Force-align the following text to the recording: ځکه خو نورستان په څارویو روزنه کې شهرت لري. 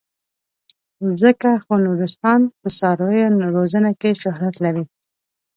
ځکه 1.21 1.49
خو 1.63 1.73
نورستان 1.85 2.39
په 2.59 2.67
څارویو 2.77 3.41
روزنه 3.57 3.91
کې 3.99 4.09
شهرت 4.21 4.55
لري. 4.65 4.83